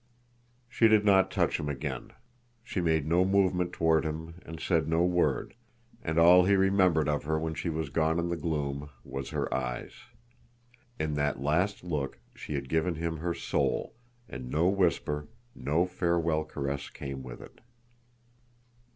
[0.67, 2.09] She did not touch him again.
[2.63, 5.53] She made no movement toward him and said no word,
[6.01, 9.53] and all he remembered of her when she was gone in the gloom was her
[9.53, 9.93] eyes.
[10.99, 13.93] In that last look she had given him her soul,
[14.27, 17.61] and no whisper, no farewell caress came with it.